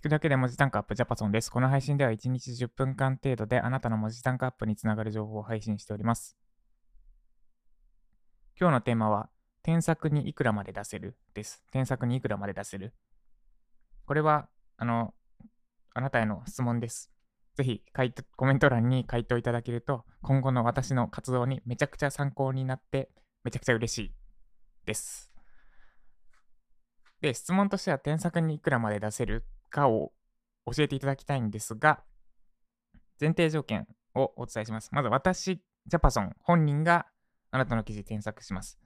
[0.00, 1.50] 聞くだけで文字タンクアップジャパソンです。
[1.50, 6.38] この配信では1日10分間程度であなたの文字タンクアップにつながる情報を配信しております。
[8.58, 9.28] 今日のテーマは、
[9.62, 11.62] 添削にいくらまで出せるです。
[11.70, 12.94] 添削にいくらまで出せる
[14.06, 15.12] これは、あの、
[15.92, 17.12] あなたへの質問です。
[17.54, 23.10] ぜひ回答、コメント欄に回答いただけると、今後の私の活動にめちゃくちゃ参考になって、
[23.44, 24.12] めちゃくちゃ嬉しい
[24.86, 25.30] です。
[27.20, 30.12] で、質問としては、添削にいくらまで出せるかを
[30.66, 32.02] 教えていただきたいんですが、
[33.20, 34.90] 前提条件をお伝えします。
[34.92, 37.06] まず、私、ジャパソン本人が
[37.50, 38.78] あなたの記事添削します。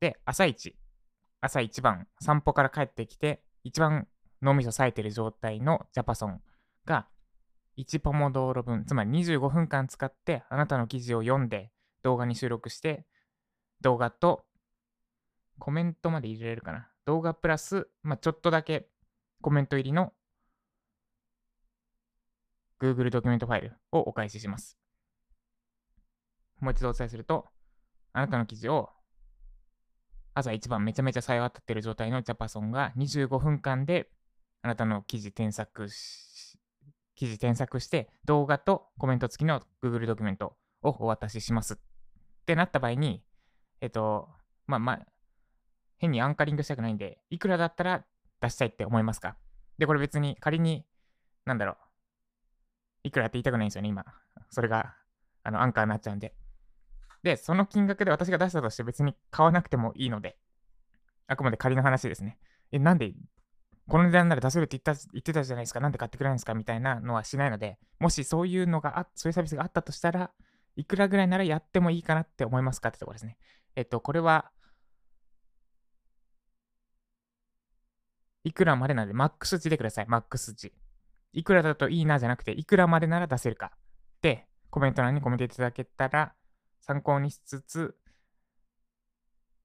[0.00, 0.76] で、朝一、
[1.40, 4.08] 朝一番散歩から帰ってきて、一番
[4.42, 6.40] 脳みそ冴えてる状態のジャパソン
[6.84, 7.08] が
[7.76, 11.70] 1ポモドーロ分、つまり25分間使ってあなたの記事を読んで
[12.02, 13.06] 動画に収録して、
[13.80, 14.44] 動画と
[15.58, 16.88] コメントまで入れれるかな。
[17.04, 18.88] 動画プラス、まあ、ちょっとだけ
[19.40, 20.12] コメント入りの
[22.80, 24.78] Google ドキュメントファイルをお返しします。
[26.60, 27.46] もう一度お伝えすると、
[28.12, 28.90] あなたの記事を
[30.34, 34.08] 朝一番めちゃめちゃさえ渡ってる状態のジャパソンが25分間で
[34.62, 36.58] あなたの記事添削し、
[37.14, 41.76] 記事添削して動画とコメント付きの Google ドキュメントをお渡ししますっ
[42.46, 43.22] てなった場合に、
[43.80, 44.28] えっと、
[44.66, 45.00] まあまあ、
[45.98, 48.04] 変にアンカリングしたくないんで、いくらだったら
[48.40, 49.36] 出したいって思いますか？
[49.78, 50.84] で、これ別に仮に、
[51.44, 51.76] なんだろう、
[53.08, 54.04] いくらって言いたくないんですよね、今。
[54.50, 54.94] それが、
[55.42, 56.34] あの、アンカーになっちゃうんで。
[57.22, 60.38] で、その金額で私が出したとして別に買わなくてもいいので、
[61.26, 62.38] あくまで仮の話ですね。
[62.70, 63.14] え、なんで、
[63.88, 70.30] この値段なら出せるって言った言ってたじゃないですか、なんで買ってくれないんですかみたいなのはしないので、もしそういうのがあ、そういうサービスがあったとしたら、
[70.76, 73.38] いくらぐらいならやってもいいかなって思いますかってところですね。
[73.74, 74.50] えっと、これは、
[78.44, 80.06] いくらまでなので、マックス値でください。
[80.06, 80.72] マックス値。
[81.32, 83.72] いくらだといいなじゃなくて、いくらまでなら出せるか。
[84.22, 86.34] で、コメント欄にコメントいただけたら、
[86.80, 87.96] 参考にしつつ、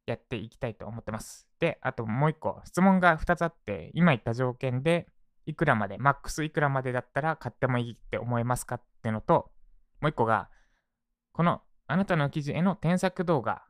[0.05, 1.47] やっていきたいと思ってます。
[1.59, 5.07] で、あともう一個、質問が2つあって、今言った条件で、
[5.45, 9.51] いくらまで、マックスいくらまでだったら買ってもいいって思えますかってのと、
[10.01, 10.49] もう一個が、
[11.31, 13.63] このあなたの記事への添削動画、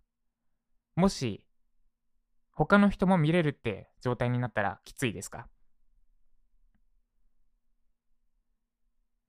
[0.96, 1.44] もし
[2.52, 5.48] 他の人も見れるって状態になったらきついですか？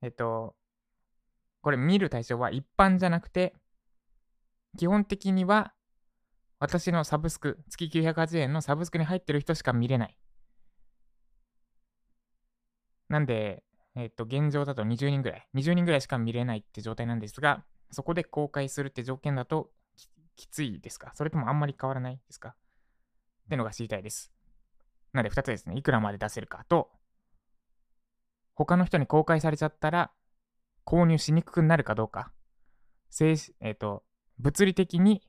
[0.04, 0.54] えっと、
[1.62, 3.54] これ見る対象は一般じゃなくて、
[4.76, 5.72] 基本的には
[6.58, 10.18] 私のサブスク、月980円のサブスクに入ってる人しか見れない。
[13.08, 13.64] なんで、
[13.94, 19.70] えっと、現状だと20人ぐらい、20人ぐらいしか見れないって状態なんですが、そこで公開するって条件だと
[20.36, 21.12] きついですか？
[21.14, 22.50] それともあんまり変わらないですか？
[22.50, 22.52] っ
[23.48, 24.30] てのが知りたいです。
[25.14, 25.78] なので2つですね。
[25.78, 26.90] いくらまで出せるかと、
[28.54, 30.10] 他の人に公開されちゃったら
[30.84, 32.30] 購入しにくくなるかどうか。
[33.60, 34.02] えっ、と、
[34.38, 35.22] 物理的に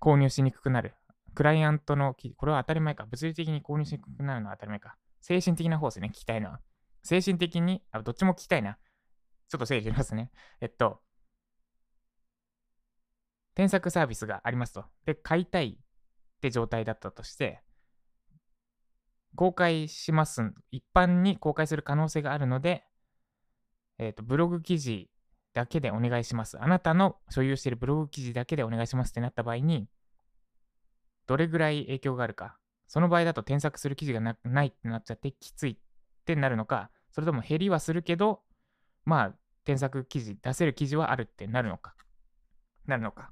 [0.00, 0.94] 購入しにくくなる。
[1.34, 3.06] クライアントの、これは当たり前か。
[3.06, 4.96] 物理的に購入しにくくなるのは当たり前か。
[5.20, 6.08] 精神的な方ですね。
[6.08, 6.60] 聞きたいのは。
[7.02, 8.78] 精神的に、あ、どっちも聞きたいな。
[9.48, 10.30] ちょっと整理しますね。
[10.60, 11.00] えっと、
[13.54, 14.84] 添削サービスがありますと。
[15.04, 17.62] で、買いたいって状態だったとして、
[19.36, 20.52] 公開します。
[20.70, 22.84] 一般に公開する可能性があるので、
[23.98, 25.10] えっ、と、ブログ記事
[25.52, 26.60] だけでお願いします。
[26.60, 29.88] あなたの所有しているブログ記事だけでお願いしますってなった場合に、
[31.26, 32.56] どれぐらい影響があるか。
[32.86, 35.76] その場合だと添削する記事がなないってなっちゃってきついっ
[36.24, 38.40] てなるのか、それとも減りはするけど、
[39.04, 41.94] まあ、添削記事、出せる記事はあるってなるのか。
[42.86, 43.30] なるのか。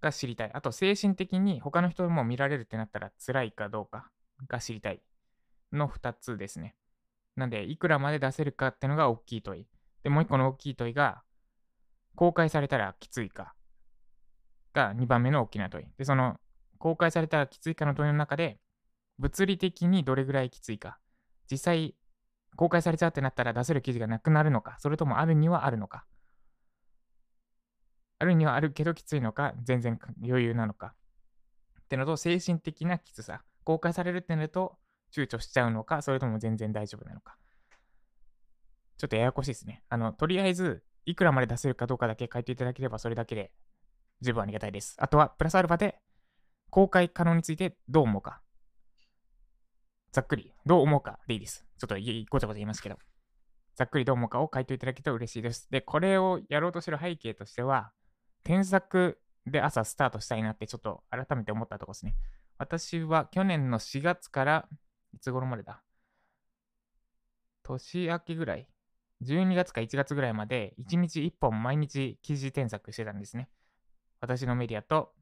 [0.00, 0.50] が知りたい。
[0.54, 4.10] あと、精神的に他の人も見られるってなったら辛いかどうか
[4.48, 5.02] が知りたい。
[5.72, 6.74] の2つですね。
[7.36, 9.66] なんで、いくらまで出せるかってのが大きい問い。
[10.02, 11.22] で、もう1個の大きい問いが、
[12.16, 13.54] 公開されたらきついか。
[14.72, 15.86] が2番目の大きな問い。
[15.96, 16.38] で、その、
[16.78, 18.58] 公開されたらきついかの問いの中で、
[19.18, 20.98] 物理的にどれぐらいきついか。
[21.50, 21.94] 実際、
[22.56, 26.04] 公開されちゃうってなったら出せる記事がなくなるのか、それともあるにはあるのか。
[28.18, 30.94] あるにはあるけどきついのか、全然余裕なのか。
[31.80, 33.42] ってのと、精神的なきつさ。
[33.70, 34.76] 公開されるってなると、
[35.14, 37.36] 躊躇しちゃうのか、それとも全然大丈夫なのか。
[38.96, 39.84] ちょっとややこしいですね。
[39.88, 43.52] あの、とりあえず、いくらまで出せるかどうかだけ書いていただければ、それだけで
[44.22, 44.96] 十分ありがたいです。
[44.98, 46.00] あとは、プラスアルファで、
[46.70, 48.42] 公開可能についてどう思うか。
[50.10, 51.64] ざっくり、どう思うかでいいです。
[51.78, 52.98] ちょっとごちゃごちゃ言いますけど。
[53.76, 55.68] ざっくりどう思うかを書いていただけると嬉しいです。
[55.70, 57.92] で、これをやろうとしてる背景としては、
[58.42, 62.16] 添削で朝スタートしたいなってちょっと改めて思ったところですね。
[62.60, 64.68] 私は去年の4月から、
[65.14, 65.82] いつ頃までだ？
[67.62, 68.68] 年明けぐらい、
[69.24, 73.48] 12月か1月ぐらいまで、1日1本毎日記事添削してたんですね。
[74.20, 75.14] 私のメディアと、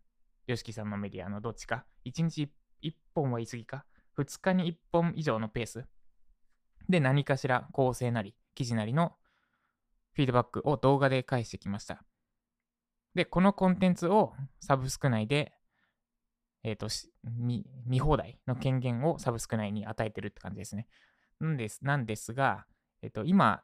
[0.48, 1.84] YOSHIKI さんのメディアのどっちか。
[2.06, 2.50] 1日
[2.82, 3.84] 1本は言い過ぎか。
[4.18, 5.86] 2日に1本以上のペース。
[6.88, 9.14] で、何かしら構成なり、記事なりの
[10.12, 12.02] フィードバックを動画で返してきました。
[13.14, 15.52] で、このコンテンツをサブスク内で、
[16.62, 16.88] えっ、ー、と
[17.30, 20.86] 見、見放題の権限をサブスク内に与えてるって感じですね。
[21.40, 22.66] なんです、なんですが、
[23.02, 23.62] えっ、ー、と、今、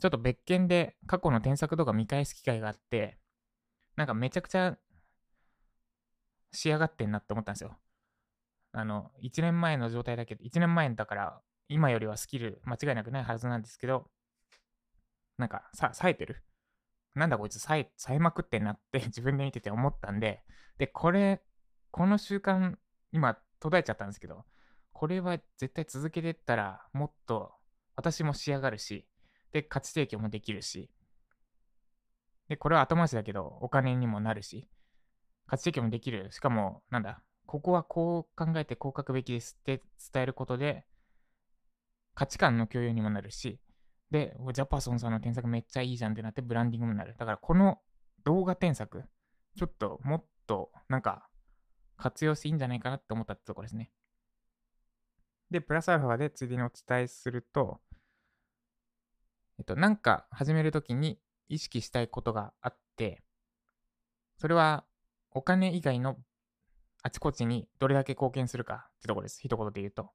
[0.00, 3.18] ちょっと別件で過去の添削動画見返す機会があって、
[3.96, 4.78] なんかめちゃくちゃ
[6.52, 7.76] 仕上がってんなって思ったんですよ。
[8.72, 14.08] あの、1年前の状態だけど、1年前だから今よりはスキル間違いなくないはずなんですけど、
[15.38, 16.42] なんかさ、冴えてる。
[17.14, 20.42] なんだこいつ冴え、冴えまくってんなって自分で見てて思ったんで、
[20.78, 21.42] で、これ、
[21.90, 22.76] この習慣、
[23.12, 24.44] 今途絶えちゃったんですけど、
[24.92, 27.52] これは絶対続けてったら、もっと
[27.96, 29.06] 私も仕上がるし、
[29.52, 30.90] で、価値提供もできるし、
[32.48, 34.68] で、これは後回しだけど、お金にもなるし、
[35.46, 36.30] 価値提供もできる。
[36.32, 39.82] しかも、なんだ、ここはこう考えてこう書くべきですって
[40.12, 40.84] 伝えることで、
[42.14, 43.60] 価値観の共有にもなるし、
[44.10, 47.14] で、ジャパソンさんの添削めっちゃいいじゃんってなってブランディングになる。
[47.18, 47.80] だからこの
[48.24, 49.04] 動画添削、
[49.56, 51.29] ちょっともっとなんか
[52.00, 53.90] 活用していいんじゃないかなって思ったってとこですね。
[55.50, 57.80] で、プラスアルファでついでにお伝えすると、
[59.58, 61.18] えっと、なんか始めるときに
[61.48, 63.22] 意識したいことがあって、
[64.38, 64.84] それは
[65.32, 66.16] お金以外の
[67.02, 69.40] あちこちにどれだけ貢献するかってとこです。
[69.42, 70.10] 一言で言うと。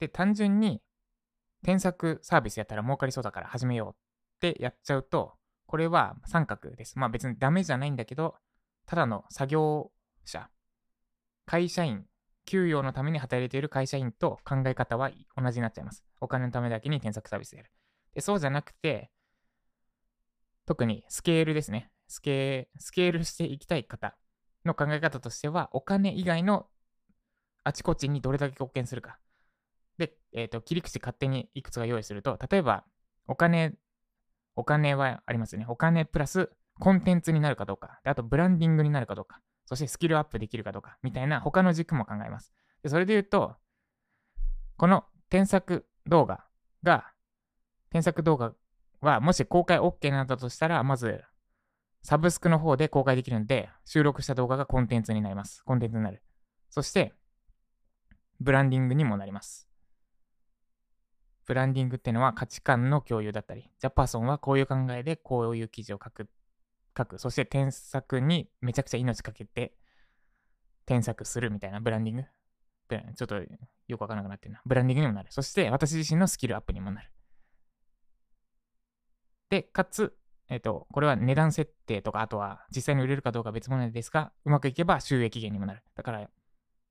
[0.00, 0.82] で、単純に
[1.62, 3.94] 添削サービスやったら儲かりそうだから始めようっ
[4.40, 5.34] てやっちゃうと、
[5.66, 6.98] これは三角です。
[6.98, 8.34] まあ別にダメじゃないんだけど、
[8.86, 9.90] ただの作業
[10.24, 10.48] 者、
[11.46, 12.04] 会社員、
[12.44, 16.04] 給与のために働いている会社員と考え方は同じになっちゃいます。
[16.20, 17.70] お金のためだけに添削サービスでやる。
[18.14, 19.10] でそうじゃなくて、
[20.66, 21.90] 特にスケールですね。
[22.08, 24.16] スケスケールしていきたい方
[24.64, 26.66] の考え方としては、お金以外の
[27.64, 29.18] あちこちにどれだけ貢献するか。
[29.98, 32.84] で、えっ、ー、と、切り口勝手にいくつか用意すると、例えば、
[33.26, 33.74] お金、
[34.56, 35.66] お金はありますよね。
[35.68, 36.50] お金プラス
[36.82, 38.00] コンテンツになるかどうか。
[38.02, 39.40] で、あと、ブランディングになるかどうか。
[39.66, 40.98] そして、スキルアップできるかどうか。
[41.00, 42.52] みたいな他の軸も考えます。
[42.82, 43.54] で、それで言うと、
[44.76, 46.44] この添削動画
[46.82, 47.12] が、
[47.90, 48.52] 添削動画
[49.00, 51.22] は、もし公開 OK なんだとしたら、まず、
[52.02, 55.62] サブスクの方で公開できるんで、収録した動画がコンテンツになります。
[55.62, 56.20] コンテンツになる。
[56.68, 57.14] そして、
[58.40, 59.68] ブランディングにもなります。
[61.46, 66.28] ブランディングっていうのは価値観の共有だったり、ジャパソンはこういう考えでこういう記事を書く、
[66.96, 67.18] 書く。
[67.18, 69.74] そして添削にめちゃくちゃ命かけて
[70.86, 72.24] 添削するみたいなブランディング？
[73.14, 73.36] ちょっと
[73.88, 74.60] よくわからなくなってるな。
[74.66, 75.28] ブランディングにもなる。
[75.30, 77.10] そして私自身のスキルアップにもなる。
[79.48, 80.14] で、かつ、
[80.48, 85.82] えっ、と、これは値段設定とか、あとは実際に売れるかどうか別物ですが、うまくいけば収益源にもなる。
[85.94, 86.28] だから、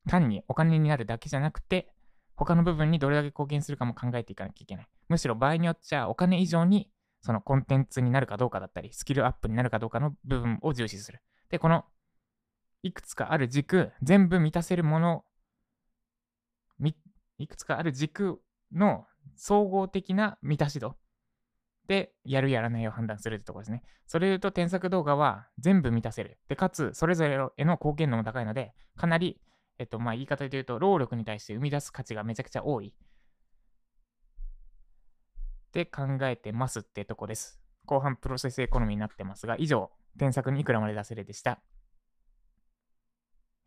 [0.08, 1.94] 単にお金になるだけじゃなくて、
[2.36, 4.88] 他の部分にどれだけ貢献するかも考えていかなきゃいけない。
[5.10, 6.91] むしろ場合によっちゃお金以上に
[7.22, 11.22] そのコンテンツになるかどうかだったり、スキルアップになるかどうかの部分を重視する。
[11.50, 11.86] で、この
[12.84, 15.26] いくつかある軸、全部満たせるもの、
[17.38, 18.40] いくつかある軸
[18.72, 19.06] の
[19.36, 20.96] 総合的な満たし度
[21.88, 23.84] でやるやらないを判断するってところですね。
[24.06, 26.38] それ言うと添削動画は全部満たせる。
[26.48, 29.42] で、かつそれぞれへの貢献度も高いので、かなり
[29.82, 32.94] えっと、まあ、言い方で言うと、労力に対して生み出す価値がめちゃくちゃ多い。
[35.72, 37.58] って考えてますってとこです。
[37.86, 41.62] 後半プロセスエコノミーになってますが、以上、添削にいくらまで出せるでした。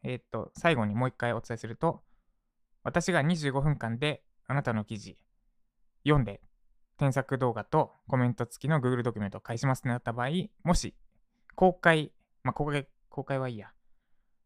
[0.02, 2.02] えっと、最後にもう一回お伝えすると、
[2.82, 5.16] 私が25分間であなたの記事
[6.04, 6.42] 読んで、
[6.98, 10.28] 添削動画とコメント付きの Google ドキュメントを返しますってなった場合、
[10.62, 10.94] もし
[11.54, 13.72] 公開、まあ、公開、公開はいいや、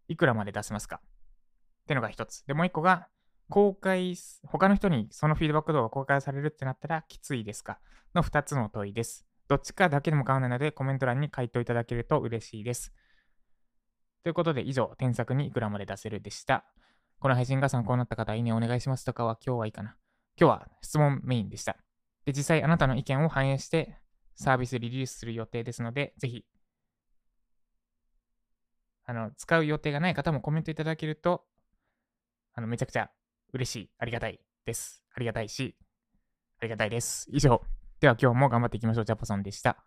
[0.07, 1.01] いくらまで出せますか？
[1.03, 2.47] ってのが一つ。
[2.47, 3.09] で、もう一個が、
[3.51, 4.15] 公開、
[4.45, 7.81] 他の人にそのフィードバック動画公開されるってなったらきついですか？
[8.15, 9.27] の二つの問いです。
[9.49, 12.93] どっちかだけでも構わないので、コメント欄に回答いただけると嬉しいです。
[14.23, 16.67] ということで、以上、添削にいくらまで出せるでした。
[17.19, 19.97] この配信が参考になった方、いいねお願いしますとかは今日はいいかな。
[20.39, 21.79] 今日は質問メインでした。
[22.27, 23.97] で、実際あなたの意見を反映して
[24.35, 26.45] サービスリリースする予定ですので、ぜひ、
[29.07, 31.47] あの、使う予定がない方もコメントいただけると
[32.55, 33.11] あの、めちゃくちゃ
[33.53, 35.03] 嬉しい、ありがたいです。
[35.15, 35.75] ありがたいし、
[36.61, 37.27] ありがたいです。
[37.33, 37.63] 以上。
[38.01, 39.05] では今日も頑張っていきましょう。
[39.05, 39.85] ジャパソンでした。